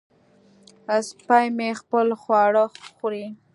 [1.07, 2.63] سپی مې خپل خواړه
[2.95, 3.25] خوري.